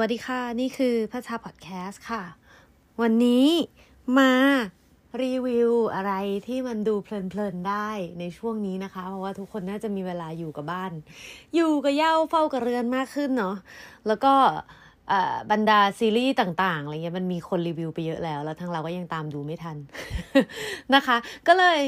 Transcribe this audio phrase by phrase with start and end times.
[0.00, 2.22] วัสดีค่ะ นี่คือพระชาพอดแคสต์ค่ะ
[3.02, 3.46] วันนี้
[4.18, 4.32] มา
[5.22, 6.12] รีวิวอะไร
[6.46, 7.88] ที่มันดูเพลินๆได้
[8.20, 10.92] ในช่วงนี้นะคะ เพราะว่าทุกคนน่าจะมีเวลาอยู่กับบ้าน
[11.54, 13.56] อยู่กับเย่าเฝ้ากับเรือนมากขึ้นเนาะ
[14.06, 14.34] แล้วก็
[15.50, 19.76] บรรดาซีรีส์ต่างๆอะไรเงี้ยมันมีคนรีวิวไปเยอะแล้ว แล้วทั้งเราก็ยังตามดูไม่ทัน
[20.94, 21.16] นะคะ
[21.48, 21.80] ก็เลย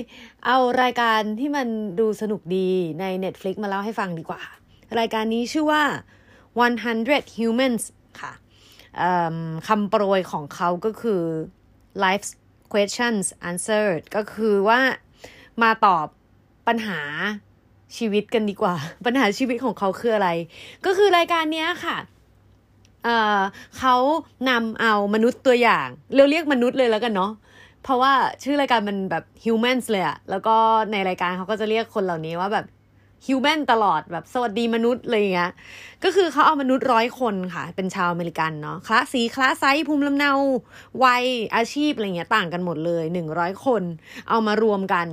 [0.46, 1.68] เอารายการที่มัน
[2.00, 2.68] ดูสนุกดี
[3.00, 4.43] ใน Netflix มาเล่าให้ฟังดีกว่า
[4.98, 5.82] รายการนี้ชื่อว่า
[6.59, 7.82] 100 humans
[8.22, 8.32] ค่ะ
[9.68, 11.22] คำโปรยของเขาก็คือ
[12.04, 12.26] life
[12.72, 14.81] questions answered ก็คือว่า
[15.63, 16.07] มาตอบ
[16.68, 17.00] ปัญหา
[17.96, 18.75] ชีวิตกันดีกว่า
[19.07, 20.29] ปัญหาชีวิตของเขาคืออะไร
[20.85, 21.96] ก็คือรายการนี้ค่ะ
[23.04, 23.96] เเขา
[24.50, 27.32] นำเอามนุษย์ตัวอย่าง เราเรียกมนุษย์เลยแล้วกันเนาะ
[27.82, 28.12] เพราะว่า
[28.43, 30.57] ชื่อรายการมันแบบ humans เลยอะแล้วก็
[30.93, 32.67] ในรายการเขาก็จะเรียกคนเหล่านี้ว่าแบบ
[33.27, 35.53] ฮิวแมนตลอดแบบสวัสดีมนุษย์อะไรเงี้ย
[36.05, 40.33] ก็คือเขาเอามนุษย์ร้อยคนค่ะ เป็นชาวอเมริกันเนาะคลาสีคลาไซส์ภูมิลำเนา
[41.05, 41.25] วัย
[41.57, 43.83] อาชีพอะไรเงี้ยต่างกันหมดเลยหนึ่งร้อยคน
[44.29, 45.07] เอามารวมกัน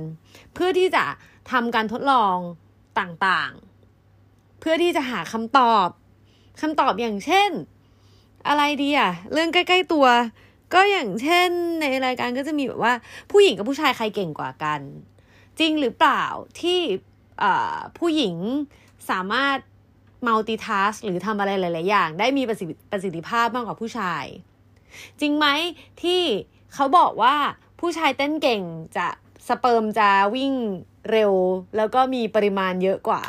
[0.54, 1.04] เพื่อที่จะ
[1.50, 2.36] ทำการทดลอง
[2.98, 5.88] ต่างๆ เพื่อที่จะหาคำตอบ
[6.60, 7.50] คำตอบอย่างเช่น
[8.48, 10.06] อะไรดีอะเรื่องใกล้ ๆ ตัว
[10.74, 12.92] ก็อย่างเช่นในรายการก็จะมีแบบว่า
[13.30, 14.80] ผู้หญิงกับผู้ชายใครเก่งกว่ากัน
[15.58, 16.24] จริงหรือเปล่า
[16.60, 16.80] ที่
[17.98, 18.36] ผู้หญิง
[19.10, 19.58] สามารถ
[20.26, 24.24] มัลติทัสหรือทำอะไรหลาย ๆ อย่าง ได้มีประสิทธิประสิทธิภาพมากกว่าผู้ชาย
[25.20, 25.46] จริงไหม
[26.02, 26.22] ที่
[26.74, 27.34] เขาบอกว่า
[27.80, 28.62] ผู้ชายเต้นเก่ง
[28.96, 29.06] จะ
[29.48, 30.52] สเปิร์มจะวิ่ง
[31.10, 31.32] เร็ว
[31.76, 33.22] แล้วก็มีปริมาณเยอะกว่า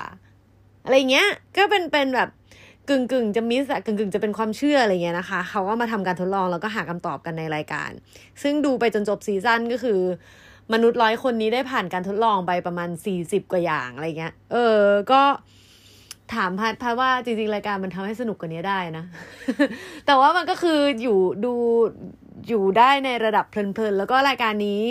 [0.83, 2.29] อะไรเงี้ย ก็เป็นเป็นแบบ
[2.89, 7.91] กึ่งกึ่งจะมิสกึ่งกึ่งจะเป็นความเชื่ออะไรเงี้ยนะคะ เขาก็มาทำการทดลองแล้วก็หาคำตอบกันในรายการ
[8.41, 9.99] ซึ่งดูไปจนจบซีซั่นก็คือ
[10.73, 15.21] มนุษย์ร้อยคนนี้ได้ผ่านการทดลองไปประมาณสี่สิบกว่าอย่างอะไรเงี้ย เออ ก็
[16.33, 19.05] ถามพัดพัดว่าจริง ๆ รายการมันทำให้สนุกกว่านี้ได้นะ
[20.05, 21.53] แต่ว่ามันก็คืออยู่ดู
[22.47, 24.83] อยู่ได้ในระดับเพลินๆ แล้วก็รายการนี้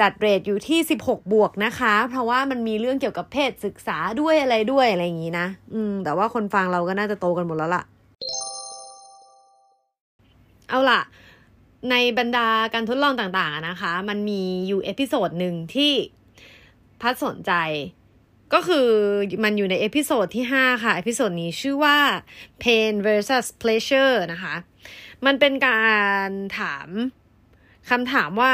[0.00, 7.82] จัดเรทอยู่ที่ 16 บวกนะคะ เพราะว่ามันมีเรื่องเกี่ยวกับเพศศึกษาด้วยอะไรด้วยอะไรอย่างนี้นะ อืม แต่ว่าคนฟังเราก็น่าจะโตกันหมดแล้วล่ะ
[10.68, 11.00] เอาล่ะ
[11.90, 15.92] ในบรรดาการทดลองต่างๆนะคะ มันมีอยู่ episode หนึ่งที่
[17.00, 17.52] พัดสนใจ
[18.54, 18.88] ก็คือ
[19.44, 21.98] มันอยู่ใน episode ที่ 5 ค่ะ episode นี้ชื่อว่า
[22.62, 24.54] pain versus pleasure นะคะ
[25.26, 25.82] มันเป็นกา
[26.26, 26.28] ร
[26.58, 26.88] ถาม
[27.90, 28.52] คำถามว่า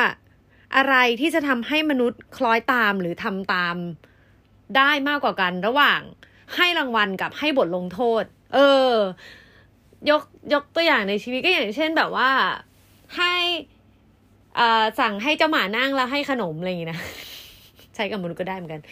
[0.76, 3.76] อะไรที่จะทำให้มนุษย์คล้อยตามหรือทำตาม
[4.76, 6.00] ได้มากกว่ากันระหว่าง
[6.54, 8.24] ให้รางวัลกับให้บทลงโทษ
[8.54, 8.58] เอ
[8.88, 8.92] อ
[10.10, 12.30] ยกยกตัวอย่างในชีวิตก็อย่างเช่นแบบว่า
[13.18, 13.34] ให้
[15.00, 17.00] สั่งให้เจ้าหมานั่งแล้วให้ขนมอะไรอย่างนี้นะ
[17.94, 18.82] ใช้กับมนุษย์ก็ได้เหมือนกัน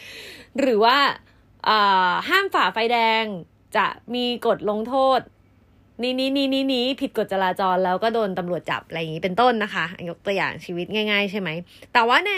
[0.60, 0.96] หรือว่า
[2.28, 3.24] ห้ามฝ่าไฟแดง
[3.76, 5.20] จะมีกฎลงโทษ
[6.02, 11.48] นี้นี้นี้นี้นี้ผิดกฎจราจรแล้วก็โดนตำรวจจับอะไรอย่างนี้เป็นต้นนะคะยกตัวอย่างชีวิตง่ายๆ ใช่ไหม
[11.92, 12.32] แต่ว่าใน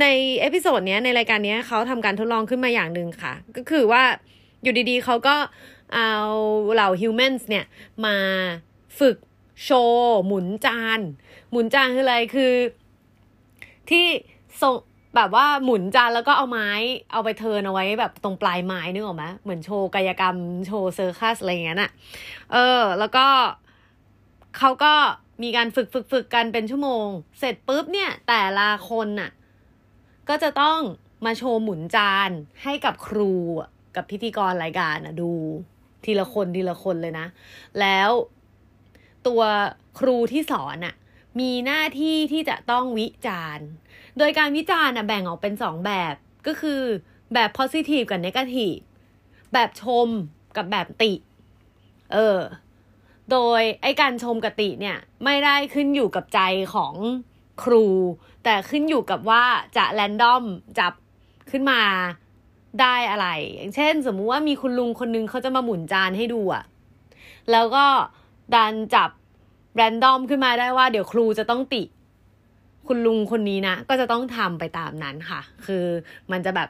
[0.00, 0.06] ใน
[0.40, 4.02] episode เนี้ยในรายการเนี้ยเขาทำการทดลองขึ้นมาอย่างหนึ่งค่ะ ก็คือว่า
[4.62, 5.36] อยู่ดีๆเขาก็
[5.94, 6.10] เอา
[6.74, 7.64] เหล่า humans เนี่ย
[8.04, 8.16] มา
[8.98, 9.16] ฝึก
[9.64, 11.00] โชว์หมุนจาน
[11.50, 12.52] หมุนจานคืออะไรคือ
[13.90, 14.06] ที่
[14.60, 14.74] ส่ง
[15.16, 16.70] แบบว่าหมุนจานแล้วก็เอาไม้
[17.12, 20.36] เอาไปเทินเอาไว้แบบตรงปลายไม้นึกออกไหมเหมือนโชว์กายกรรม
[20.66, 21.90] โชว์ circus อะไรอย่างเงี้ยน่ะ
[22.52, 23.26] เออ แล้วก็
[24.58, 24.92] เขาก็
[25.42, 27.06] มีการฝึกฝึกฝึกกันเป็นชั่วโมง
[27.38, 29.30] เสร็จปุ๊บเนี่ย แต่ละคนน่ะ
[30.28, 30.78] ก็จะต้อง
[31.26, 32.30] มาโชว์หมุนจาน
[32.62, 33.32] ให้กับครู
[33.96, 35.30] กับพิธีกรรายการอะดู
[36.04, 37.26] ทีละคนทีละคนเลยนะ
[37.80, 38.10] แล้ว
[39.26, 39.42] ตัว
[39.98, 40.94] ครูที่สอนอะ
[41.40, 43.66] มีหน้าที่ที่จะต้องวิจารณ์
[44.18, 46.14] โดยการวิจารณ์อะแบ่งออกเป็นสองแบบ
[46.46, 46.82] ก็คือ
[47.34, 48.80] แบบ positive กับ negative
[49.52, 50.08] แบบชม
[50.56, 51.12] กับแบบติ
[52.12, 52.38] เออ
[53.30, 56.40] โดยไอการชมกับติเนี่ย ไม่ได้ขึ้นอยู่กับใจ
[56.74, 56.94] ของ
[57.62, 57.86] ครู
[58.44, 59.44] แต่ขึ้นอยู่กับว่า
[59.76, 60.44] จะแรนดอม
[60.78, 60.92] จับ
[61.50, 61.82] ขึ้นมา
[62.80, 66.64] ได้อะไร อย่างเช่น สมมุติว่ามีคุณลุงคนนึงเขาจะมาหมุนจานให้ดูอะ
[67.50, 67.86] แล้วก็
[68.54, 69.10] ดันจับ
[69.74, 71.82] แรนดอมขึ้นมาได้ว่าเดี๋ยวครูจะต้องติ
[72.88, 75.84] คุณลุงคนนี้นะ ก็จะต้องทำไปตามนั้นค่ะ คือ
[76.30, 76.68] มันจะแบบ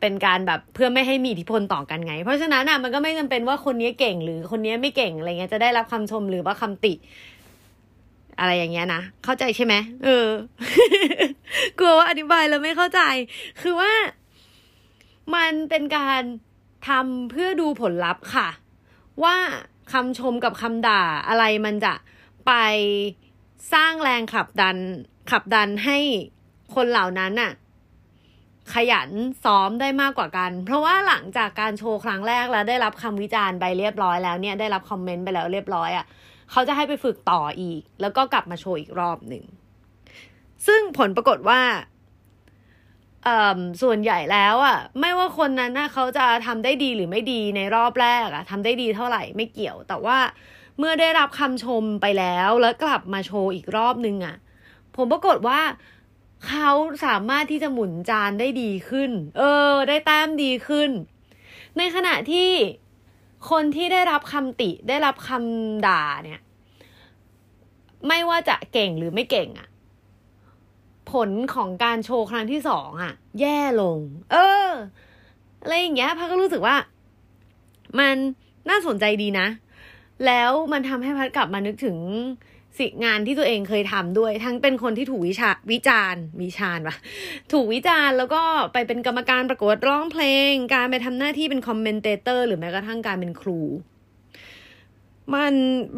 [0.00, 6.94] เป็นการแบบเพื่อไม่ให้มีอิทธิพลต่อกันไง เพราะฉะนั้นอะมันก็ไม่จำเป็นว่าคนนี้เก่งหรือคนนี้ไม่เก่งอะไรเงี้ยจะได้รับคำชมหรือว่าคำติ
[8.38, 10.28] อะไรอย่างเงี้ยนะเข้าใจใช่ไหมเออ
[11.78, 13.00] กลัวว่าอธิบายแล้วไม่เข้าใจ
[13.62, 13.92] คือว่า
[15.34, 16.22] มันเป็นการ
[16.88, 18.48] ทำเพื่อดูผลลัพธ์ค่ะ
[19.24, 19.36] ว่า
[19.92, 21.94] คำชมกับคำด่าอะไรมันจะ
[22.46, 22.52] ไป
[23.72, 24.76] สร้างแรงขับดัน
[25.30, 25.98] ขับดันให้
[26.74, 27.52] คนเหล่านั้นน่ะ
[28.74, 29.10] ขยัน
[29.44, 36.06] ซ้อมได้มากกว่ากัน เพราะว่าหลังจากการโชว์ครั้งแรกแล้วได้รับคำวิจารณ์ไปเรียบร้อยแล้วเนี่ยได้รับคอมเมนต์ไปแล้วเรียบร้อยอะ่ะ
[36.50, 39.44] เขาจะให้ไปฝึกต่ออีก แล้วก็กลับมาโชว์อีกรอบหนึ่ง
[40.66, 41.60] ซึ่งผลปรากฏว่า
[43.82, 50.18] ส่วนใหญ่แล้วอะไม่ว่าคนนั้นนะเขาจะทำได้ดีหรือไม่ดีในรอบแรกอะทำได้ดีเท่าไหร่ไม่เกี่ยว แต่ว่า
[50.78, 54.36] เมื่อได้รับคำชมไปแล้วแล้วกลับมาโชว์อีกรอบนึงอะ
[54.96, 55.60] ผมปรากฏว่า
[56.48, 56.70] เขา
[57.06, 60.90] สามารถที่จะหมุนจานได้ดีขึ้น เออ ได้แต้มดีขึ้น
[61.78, 62.50] ในขณะที่
[63.50, 66.40] คนที่ได้รับคำติได้รับคำด่าเนี่ย
[68.08, 69.68] ไม่ว่าจะเก่งหรือไม่เก่งอะ
[71.12, 73.98] ผลของการโชว์ครั้งที่สองอะแย่ลง
[74.32, 74.36] เอ
[74.66, 74.68] อ
[75.62, 76.76] อะไรอย่างเงี้ยพัดก็รู้สึกว่า
[77.98, 78.16] มัน
[78.68, 79.46] น่าสนใจดีนะ
[80.26, 81.98] แล้วมันทำให้พัดกลับมานึกถึง
[82.78, 86.96] สิงานที่ตัวเองเคยทำด้วย ทั้งเป็นคนที่ถูกวิชาวิจารณ์วิชาญปะ
[87.52, 88.42] ถูกวิจารณ์แล้วก็
[88.72, 93.60] ไปเป็นกรรมการประกวดร้องเพลง การไปทำหน้าที่เป็น commentator หรือแม้กระทั่งการเป็นครู
[95.34, 95.54] มัน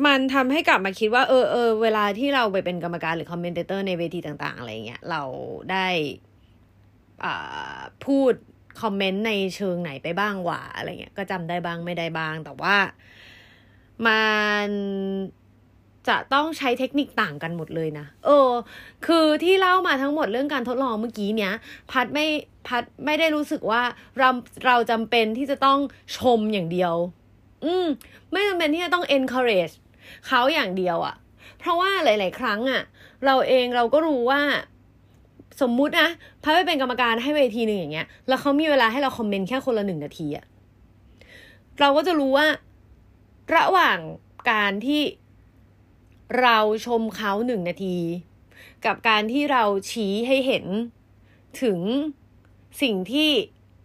[0.06, 5.22] มันทำให้กลับมาคิดว่า เออเออเวลาที่เราไปเป็นกรรมการหรือ commentator ในเวทีต่างๆ อะไรเงี้ย เรา
[5.70, 5.86] ได้
[7.24, 8.32] อ่าพูด
[8.82, 12.76] comment ในเชิงไหนไปบ้างวะอะไรเงี้ย ก็จำได้บ้างไม่ได้บ้าง แต่ว่า
[14.06, 14.22] มั
[14.66, 14.68] น
[16.08, 18.50] จะต้องใช้เทคนิคต่างกันหมดเลยนะ เออ
[19.06, 21.52] คือที่เล่ามาทั้งหมดเรื่องการทดลองเมื่อกี้เนี้ย
[21.90, 22.26] พัดไม่
[22.66, 23.82] พัดไม่ได้รู้สึกว่า
[24.18, 24.28] เรา
[24.66, 25.78] เราจำเป็นที่จะต้อง
[26.18, 26.94] ชมอย่างเดียว
[27.64, 27.86] อืม
[28.32, 29.74] ไม่จำเป็นที่จะต้อง encourage
[30.26, 31.14] เขาอย่างเดียวอะ่ะ
[31.58, 32.82] เพราะว่าหลาย ๆ ครั้งอะ่ะ
[33.24, 34.42] เราเองเราก็รู้ว่า
[35.60, 36.08] สมมุตินะ
[36.42, 40.44] พาไปเป็นกรรมการให้เวทีหนึ่งอย่างเงี้ย แล้วเขามีเวลาให้เราคอมเมนต์แค่คนละหนึ่งนาทีอะ
[41.80, 42.46] เราก็จะรู้ว่า
[43.56, 43.98] ระหว่าง
[44.50, 45.02] การที่
[46.42, 47.96] เราชมเขาหนึ่งนาที
[48.86, 50.64] กับการที่เราชี้ให้เห็น
[51.62, 51.78] ถึง
[52.82, 53.30] สิ่งที่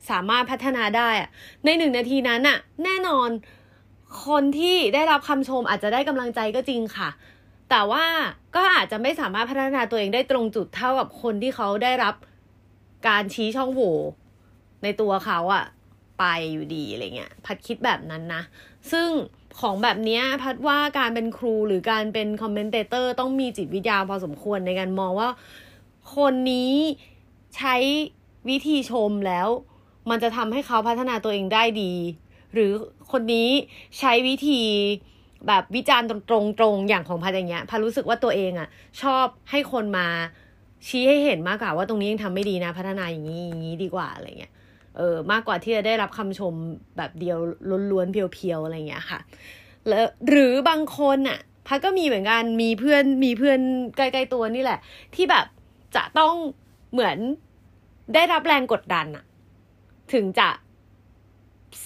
[0.10, 1.30] สามารถพัฒนาได้อะ
[1.66, 3.30] ในหนึ่งนาทีนั้นอะแน่นอน
[4.26, 7.10] คนที่ได้รับคำชมอาจจะได้กำลังใจก็จริงค่ะ
[7.70, 8.06] แต่ว่า
[8.56, 12.16] ก็อาจจะไม่สามารถพัฒนาตัวเองได้ตรงจุดเท่ากับคนที่เขาได้รับ
[13.08, 13.98] การชี้ช่องโหว่
[14.84, 15.66] ในตัวเขาอะ
[16.20, 18.42] ไปอยู่ดีอะไรเงี้ยพัดคิดแบบนั้นนะ
[18.92, 19.10] ซึ่ง
[19.60, 25.30] ของแบบนี้พัดว่าการเป็นครูหรือการเป็นคอมเมนเตเตอร์ต้องมีจิตวิทยาพอสมควรในการมองว่า
[26.16, 26.74] คนนี้
[27.58, 27.76] ใช้
[28.50, 29.48] วิธีชมแล้ว
[30.10, 31.94] มันจะทำให้เขาพัฒนาตัวเองได้ดี
[32.54, 32.72] หรือ
[33.12, 33.50] คนนี้
[34.00, 34.62] ใช้วิธี
[35.48, 36.38] แบบวิจารณ์ตร
[36.72, 38.68] งๆอย่างของพัดอย่างเงี้ยพัดรู้สึกว่าตัวเองอะ่ะ
[39.01, 40.07] ชอบให้คนมา
[40.88, 44.54] ชี้ให้เห็นมากกว่าว่าตรงนี้ยังทำไม่ดีนะ พัฒนาอย่างนี้อย่างนี้ดีกว่าอะไรเงี้ย
[44.98, 46.54] เออมากกว่าที่จะได้รับคำชม
[46.98, 47.38] แบบเดียว
[47.92, 49.19] ล้วนๆเพียวๆอะไรเงี้ยค่ะ
[49.88, 53.60] แล้วหรือบางคนอะพัดก็มีเหมือนกันมีเพื่อนมีเพื่อน
[53.98, 54.80] ใกล้ๆตัวนี่แหละ
[55.16, 55.45] ที่แบบ
[55.95, 56.34] จะต้อง
[56.92, 57.18] เหมือน
[58.13, 59.24] ได้รับแรงกดดันอะ
[60.13, 60.50] ถึงจะ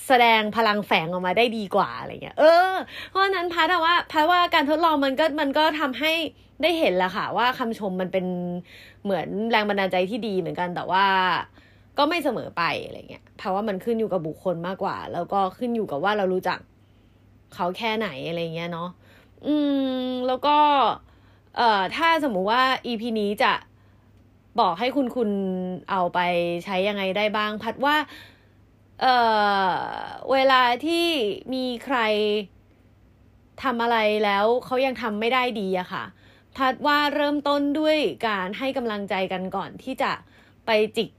[0.07, 2.73] แสดงพลังแฝงออกมาได้ดีกว่าอะไรเงี้ย เออ
[3.09, 6.13] เพราะนั้นพัดว่าพัดว่าการทดลองมันก็มันก็ทำให้
[6.61, 8.25] ได้เห็นแหละค่ะ ว่าคำชมมันเป็น
[9.03, 11.05] เหมือนแรงบันดาลใจที่ดีเหมือนกันแต่ว่า
[11.97, 16.59] ก็ไม่เสมอไปอะไรเงี้ยเพราะว่ามันขึ้นอยู่กับบุคคลมากกว่า แล้วก็ขึ้นอยู่กับว่าเรารู้จัก
[17.55, 18.89] เขาแค่ไหนอะไรเงี้ยเนาะ
[19.45, 19.55] อื
[20.05, 20.57] ม แล้วก็
[21.57, 23.53] เอ่อ ถ้าสมมุติว่า EP นี้จะ
[24.59, 25.29] บอกให้คุณคุณ
[25.91, 26.19] เอาไป
[26.65, 27.95] ใช้ยังไงได้บ้าง พัดว่า
[29.03, 29.17] เอ่
[29.69, 29.77] อ
[30.31, 31.07] เวลาที่
[31.53, 31.97] มีใคร
[33.63, 36.03] ทำอะไรแล้วเขายังทำไม่ได้ดีอะค่ะ
[36.55, 40.11] พัดว่าเริ่มต้นด้วยการให้กำลังใจกันก่อนที่จะ
[40.65, 41.09] ไปจิก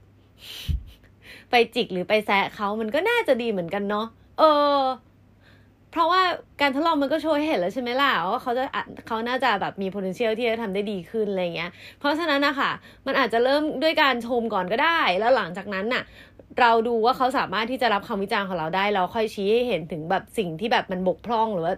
[1.49, 4.07] ไปจิกหรือไปแซะเขามันก็น่าจะดีเหมือนกันเนาะ
[4.39, 4.43] เอ
[4.77, 4.81] อ
[5.91, 6.21] เพราะว่า
[6.61, 8.63] การทดลองมันก็โชว์ให้เห็นแล้วใช่ไหมล่ะว่าเขาจะ
[9.07, 12.71] เขาน่าจะแบบมี potential ที่จะทำได้ดีขึ้นอะไรเงี้ย เพราะฉะนั้นนะคะ
[13.05, 16.03] มันอาจจะเริ่มด้วยการชมก่อนก็ได้ แล้วหลังจากนั้นน่ะ
[16.59, 21.73] เราดูว่าเขาสามารถที่จะรับคำวิจารณ์ของเราได้เราค่อยชี้ให้เห็นถึงแบบสิ่งที่แบบมันบกพร่องหรือว่า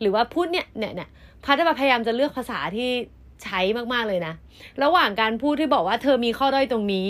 [0.00, 1.08] หรือว่าพูดเนี่ยเนี่ยเนี่ย
[1.46, 2.88] พัฒนาพยายามจะเลือกภาษาที่
[3.44, 3.60] ใช้
[3.92, 4.34] มากๆเลยนะ
[4.82, 7.08] ระหว่างการพูดที่บอกว่าเธอมีข้อด้อยตรงนี้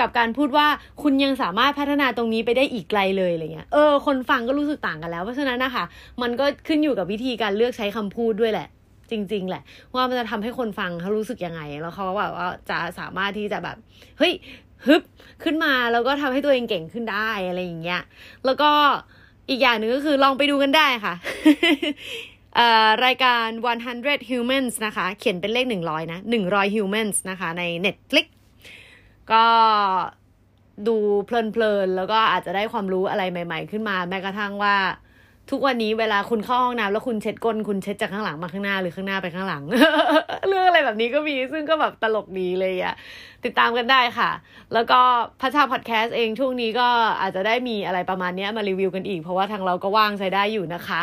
[0.00, 0.66] กับการพูดว่า
[1.02, 5.84] คุณยังสามารถพัฒนาตรงนี้ไปได้อีกไกลเลยอะไรเงี้ยเออคนฟังก็รู้สึกต่างกันแล้วเพราะฉะนั้นนะคะ
[6.22, 8.68] มันก็ขึ้นอยู่กับวิธีการเลือกใช้คำพูดด้วยแหละ
[9.10, 9.62] จริง ๆ แหละ
[9.94, 13.76] ว่ามันจะทำให้คนฟังเขารู้สึกยังไง แล้วเขาแบบว่าจะสามารถที่จะแบบ
[14.18, 14.32] เฮ้ย
[14.86, 15.02] ฮึบ
[15.42, 18.02] ขึ้นมาแล้วก็ทำให้ตัวเองเก่งขึ้นได้อะไรอย่างเงี้ย
[18.44, 18.70] แล้วก็
[19.48, 21.14] อีกอย่างหนึ่งก็คือลองไปดูกันได้ค่ะ
[23.04, 23.46] รายการ
[23.90, 28.26] 100 humans นะคะ เขียนเป็นเลข 100 นะ 100 humans นะคะ ใน Netflix
[29.32, 29.44] ก็
[30.88, 34.76] ดูเพลินๆ แล้วก็อาจจะได้ความรู้อะไรใหม่ๆ ขึ้นมา แม้กระทั่งว่า
[35.50, 39.62] ทุกวันนี้เวลาคุณเข้าห้องน้ำแล้วคุณเช็ดก้นคุณเช็ดจากข้างหลังมาข้างหน้าหรือข้างหน้าไปข้างหลัง
[40.48, 42.94] เรื่องอะไรแบบนี้ก็มีซึ่งก็แบบตลกดีเลยอะ
[43.44, 44.30] ติดตามกันได้ค่ะ
[44.74, 45.00] แล้วก็
[45.40, 46.88] พัดชาพอดแคสต์เองช่วงนี้ก็
[47.20, 51.00] อาจจะได้มีอะไรประมาณนี้มารีวิวกันอีก เพราะว่าทางเราก็ว่างใช้ได้อยู่นะคะ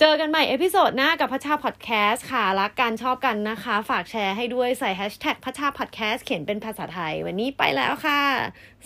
[0.00, 8.20] เจอกันใหม่ episode หน้ากับพัดชาพอดแคสต์ค่ะรักกันชอบกันนะคะ ฝากแชร์ให้ด้วยใส่แฮชแท็กพัดชาพอดแคสต์เขียนเป็นภาษาไทย วันนี้ไปแล้วค่ะ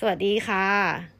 [0.01, 1.18] สวัสดีค่ะ